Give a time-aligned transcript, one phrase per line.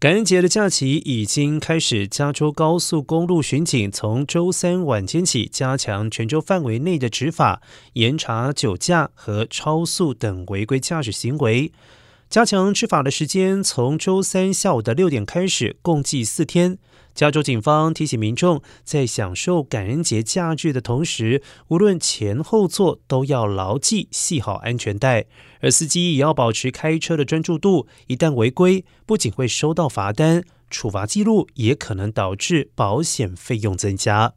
[0.00, 7.60] 感恩节的假期已经开始，加州高速公路巡警从周三晚间起加强全州范围内的执法，
[7.92, 11.70] 严查酒驾和超速等违规驾驶行为。
[12.30, 16.78] 加强执法的时间从周三下午的六点开始，共计四天。
[17.20, 25.26] 加州警方提醒民众，在享受感恩节假日的同时，无论前后座都要牢记系好安全带，
[25.60, 27.86] 而司机也要保持开车的专注度。
[28.06, 34.32] 一旦违规，不仅会收到罚单，处罚记录也可能导致保险费用增加。